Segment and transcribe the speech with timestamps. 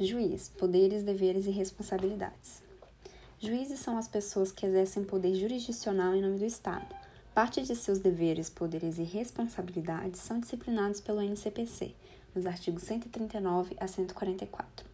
[0.00, 2.62] Juiz, poderes, deveres e responsabilidades.
[3.40, 6.86] Juízes são as pessoas que exercem poder jurisdicional em nome do Estado.
[7.34, 11.96] Parte de seus deveres, poderes e responsabilidades são disciplinados pelo NCPC,
[12.32, 14.86] nos artigos 139 a 144.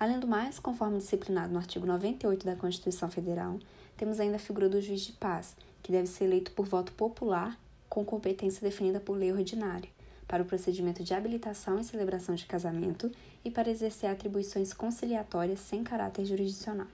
[0.00, 3.58] Além do mais, conforme disciplinado no artigo 98 da Constituição Federal,
[3.98, 7.60] temos ainda a figura do juiz de paz, que deve ser eleito por voto popular
[7.86, 9.90] com competência definida por lei ordinária,
[10.26, 13.10] para o procedimento de habilitação e celebração de casamento
[13.44, 16.88] e para exercer atribuições conciliatórias sem caráter jurisdicional.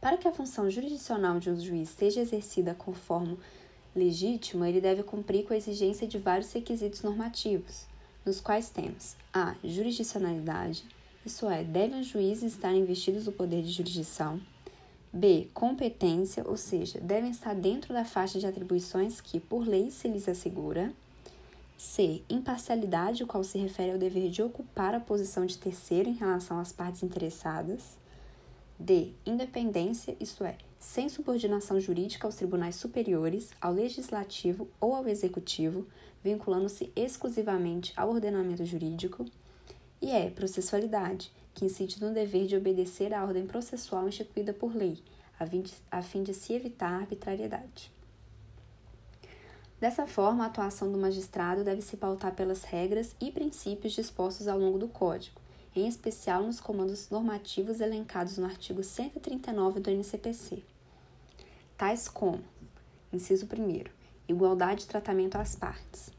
[0.00, 3.38] Para que a função jurisdicional de um juiz seja exercida conforme
[3.94, 7.86] legítimo, ele deve cumprir com a exigência de vários requisitos normativos,
[8.24, 10.84] nos quais temos a jurisdicionalidade,
[11.26, 14.40] isso é, devem os juízes estar investidos do poder de jurisdição,
[15.12, 15.48] b.
[15.52, 20.28] competência, ou seja, devem estar dentro da faixa de atribuições que, por lei, se lhes
[20.28, 20.92] assegura,
[21.76, 22.22] c.
[22.28, 26.58] imparcialidade, o qual se refere ao dever de ocupar a posição de terceiro em relação
[26.58, 27.98] às partes interessadas,
[28.78, 29.12] D.
[29.24, 35.86] Independência, isto é, sem subordinação jurídica aos tribunais superiores, ao legislativo ou ao executivo,
[36.22, 39.24] vinculando-se exclusivamente ao ordenamento jurídico.
[40.00, 40.30] E E.
[40.30, 45.02] Processualidade, que incide no dever de obedecer à ordem processual instituída por lei,
[45.90, 47.95] a fim de se evitar a arbitrariedade.
[49.78, 54.58] Dessa forma, a atuação do magistrado deve se pautar pelas regras e princípios dispostos ao
[54.58, 55.38] longo do Código,
[55.74, 60.62] em especial nos comandos normativos elencados no artigo 139 do NCPC,
[61.76, 62.42] tais como:
[63.12, 63.84] inciso 1,
[64.26, 66.10] igualdade de tratamento às partes.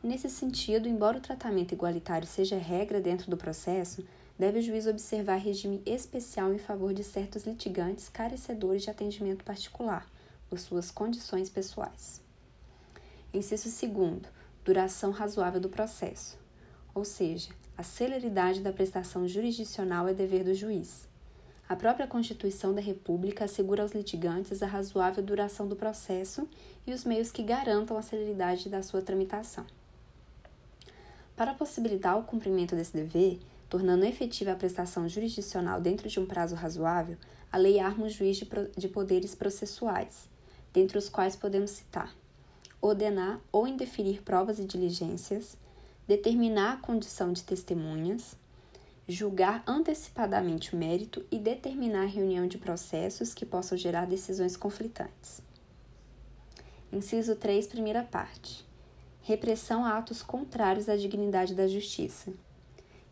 [0.00, 4.06] Nesse sentido, embora o tratamento igualitário seja regra dentro do processo,
[4.38, 10.06] deve o juiz observar regime especial em favor de certos litigantes carecedores de atendimento particular,
[10.48, 12.24] por suas condições pessoais.
[13.36, 14.22] Inciso 2.
[14.64, 16.38] Duração razoável do processo.
[16.94, 21.06] Ou seja, a celeridade da prestação jurisdicional é dever do juiz.
[21.68, 26.48] A própria Constituição da República assegura aos litigantes a razoável duração do processo
[26.86, 29.66] e os meios que garantam a celeridade da sua tramitação.
[31.36, 33.38] Para possibilitar o cumprimento desse dever,
[33.68, 37.18] tornando efetiva a prestação jurisdicional dentro de um prazo razoável,
[37.52, 38.42] a lei arma o juiz
[38.74, 40.26] de poderes processuais,
[40.72, 42.16] dentre os quais podemos citar
[42.80, 45.56] ordenar ou indeferir provas e diligências,
[46.06, 48.36] determinar a condição de testemunhas,
[49.08, 55.40] julgar antecipadamente o mérito e determinar a reunião de processos que possam gerar decisões conflitantes.
[56.92, 58.64] Inciso 3, primeira parte.
[59.22, 62.32] Repressão a atos contrários à dignidade da justiça.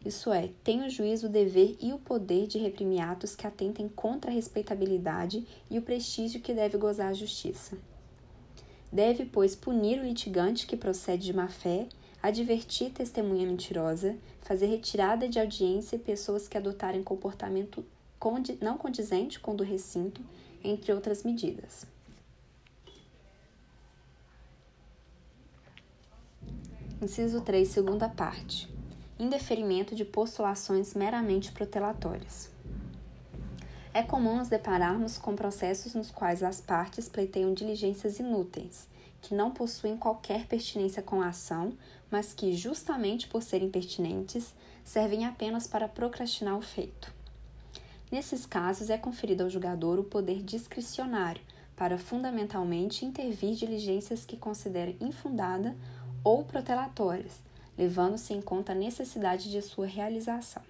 [0.04, 3.88] Isso é, tem o juiz o dever e o poder de reprimir atos que atentem
[3.88, 7.76] contra a respeitabilidade e o prestígio que deve gozar a justiça.
[8.94, 11.88] Deve, pois, punir o litigante que procede de má fé
[12.22, 17.84] advertir testemunha mentirosa, fazer retirada de audiência pessoas que adotarem comportamento
[18.62, 20.22] não condizente com o do recinto,
[20.62, 21.84] entre outras medidas.
[27.02, 28.72] Inciso 3, segunda parte.
[29.18, 32.53] Indeferimento de postulações meramente protelatórias.
[33.96, 38.88] É comum nos depararmos com processos nos quais as partes pleiteiam diligências inúteis,
[39.22, 41.72] que não possuem qualquer pertinência com a ação,
[42.10, 44.52] mas que, justamente por serem pertinentes,
[44.84, 47.14] servem apenas para procrastinar o feito.
[48.10, 51.40] Nesses casos, é conferido ao julgador o poder discricionário
[51.76, 55.76] para, fundamentalmente, intervir diligências que considere infundada
[56.24, 57.34] ou protelatórias,
[57.78, 60.64] levando-se em conta a necessidade de sua realização.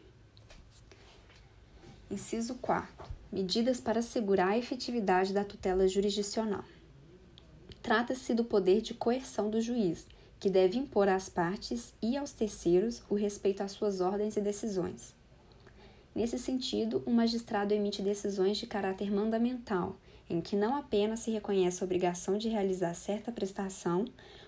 [2.10, 3.13] Inciso 4.
[3.34, 6.62] Medidas para assegurar a efetividade da tutela jurisdicional.
[7.82, 10.06] Trata-se do poder de coerção do juiz,
[10.38, 15.16] que deve impor às partes e aos terceiros o respeito às suas ordens e decisões.
[16.14, 19.96] Nesse sentido, o magistrado emite decisões de caráter mandamental,
[20.30, 24.04] em que não apenas se reconhece a obrigação de realizar certa prestação,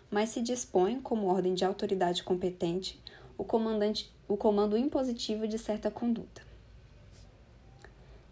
[0.08, 3.02] mas se dispõe, como ordem de autoridade competente,
[3.36, 6.45] o, comandante, o comando impositivo de certa conduta.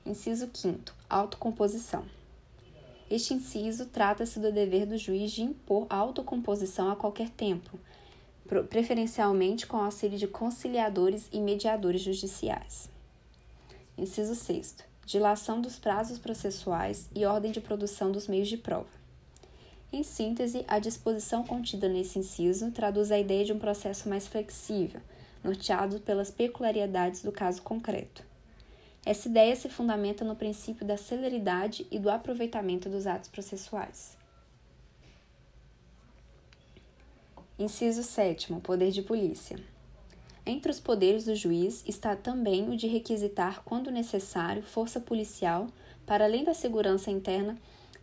[0.06, 0.92] Inciso 5.
[1.08, 2.04] Autocomposição.
[3.10, 7.80] Este inciso trata-se do dever do juiz de impor autocomposição a qualquer tempo,
[8.68, 12.90] preferencialmente com auxílio de conciliadores e mediadores judiciais.
[13.96, 14.76] Inciso 6.
[15.06, 18.90] Dilação dos prazos processuais e ordem de produção dos meios de prova.
[19.90, 25.00] Em síntese, a disposição contida nesse inciso traduz a ideia de um processo mais flexível,
[25.42, 28.33] norteado pelas peculiaridades do caso concreto.
[29.06, 34.16] Essa ideia se fundamenta no princípio da celeridade e do aproveitamento dos atos processuais.
[37.58, 38.52] Inciso 7.
[38.60, 39.58] Poder de polícia.
[40.46, 45.66] Entre os poderes do juiz está também o de requisitar, quando necessário, força policial
[46.06, 47.56] para além da segurança interna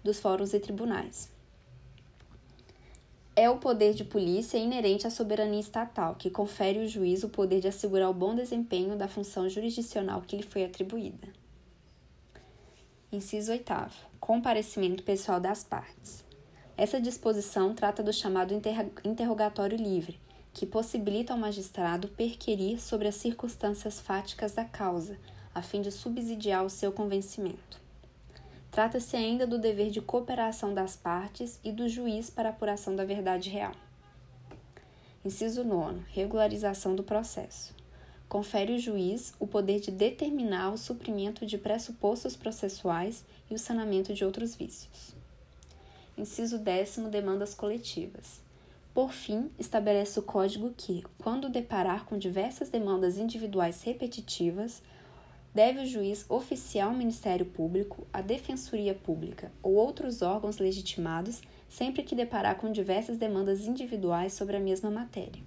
[0.03, 1.29] dos fóruns e tribunais.
[3.41, 7.59] É o poder de polícia inerente à soberania estatal, que confere ao juiz o poder
[7.59, 11.27] de assegurar o bom desempenho da função jurisdicional que lhe foi atribuída.
[13.11, 13.73] Inciso 8.
[14.19, 16.23] Comparecimento pessoal das partes.
[16.77, 18.53] Essa disposição trata do chamado
[19.03, 20.19] interrogatório livre,
[20.53, 25.17] que possibilita ao magistrado perquerir sobre as circunstâncias fáticas da causa,
[25.51, 27.81] a fim de subsidiar o seu convencimento.
[28.71, 33.49] Trata-se ainda do dever de cooperação das partes e do juiz para apuração da verdade
[33.49, 33.73] real.
[35.25, 35.99] Inciso 9.
[36.07, 37.75] Regularização do processo.
[38.29, 44.13] Confere ao juiz o poder de determinar o suprimento de pressupostos processuais e o sanamento
[44.13, 45.13] de outros vícios.
[46.17, 47.09] Inciso 10.
[47.11, 48.41] Demandas coletivas.
[48.93, 54.81] Por fim, estabelece o código que, quando deparar com diversas demandas individuais repetitivas,
[55.53, 62.03] deve o juiz oficiar ao Ministério Público, a Defensoria Pública ou outros órgãos legitimados sempre
[62.03, 65.41] que deparar com diversas demandas individuais sobre a mesma matéria.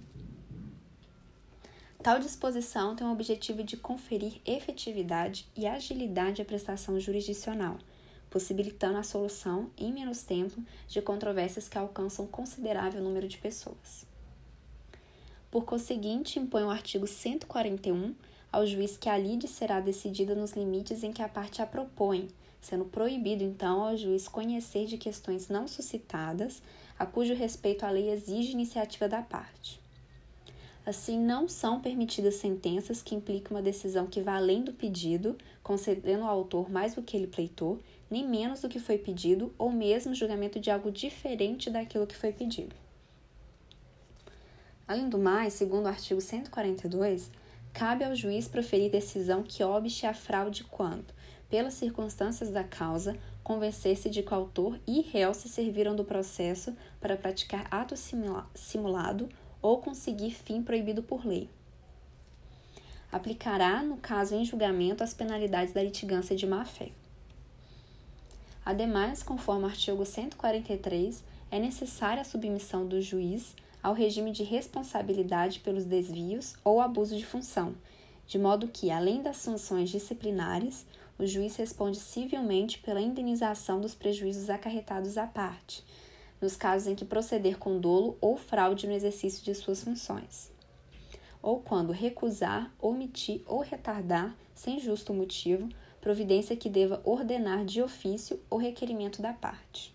[2.01, 7.77] Tal disposição tem o objetivo de conferir efetividade e agilidade à prestação jurisdicional
[8.35, 14.05] possibilitando a solução, em menos tempo, de controvérsias que alcançam considerável número de pessoas.
[15.49, 18.13] Por conseguinte, impõe o artigo 141
[18.55, 22.29] ao juiz que a lide será decidida nos limites em que a parte a propõe,
[22.61, 26.63] sendo proibido então ao juiz conhecer de questões não suscitadas,
[26.97, 29.77] a cujo respeito a lei exige iniciativa da parte.
[30.85, 36.23] Assim, não são permitidas sentenças que impliquem uma decisão que vá além do pedido, concedendo
[36.23, 37.77] ao autor mais do que ele pleitou,
[38.09, 42.31] nem menos do que foi pedido, ou mesmo julgamento de algo diferente daquilo que foi
[42.31, 42.73] pedido.
[44.87, 47.29] Além do mais, segundo o artigo 142,
[47.75, 51.13] cabe ao juiz proferir decisão que obste a fraude quando,
[51.49, 56.73] pelas circunstâncias da causa, convencer-se de que o autor e réu se serviram do processo
[57.01, 57.93] para praticar ato
[58.55, 59.27] simulado
[59.61, 61.49] ou conseguir fim proibido por lei.
[63.11, 66.91] Aplicará, no caso em julgamento, as penalidades da litigância de má-fé.
[68.65, 73.53] Ademais, conforme o artigo 143, é necessária a submissão do juiz
[73.85, 77.75] ao regime de responsabilidade pelos desvios ou abuso de função,
[78.25, 80.87] de modo que, além das sanções disciplinares,
[81.19, 85.83] o juiz responde civilmente pela indenização dos prejuízos acarretados à parte,
[86.41, 90.51] nos casos em que proceder com dolo ou fraude no exercício de suas funções,
[91.39, 95.69] ou quando recusar, omitir ou retardar, sem justo motivo,
[96.01, 99.94] providência que deva ordenar de ofício ou requerimento da parte.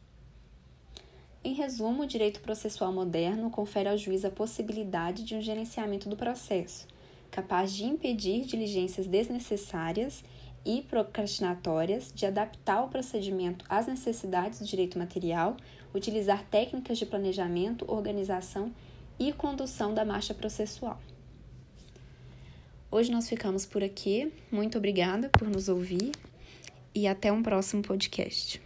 [1.42, 6.16] Em resumo, o direito processual moderno confere ao juiz a possibilidade de um gerenciamento do
[6.16, 6.86] processo,
[7.30, 10.22] capaz de impedir diligências desnecessárias
[10.66, 15.56] e procrastinatórias, de adaptar o procedimento às necessidades do direito material,
[15.94, 18.70] utilizar técnicas de planejamento, organização
[19.18, 21.00] e condução da marcha processual.
[22.90, 24.30] Hoje nós ficamos por aqui.
[24.50, 26.12] Muito obrigada por nos ouvir
[26.94, 28.60] e até um próximo podcast.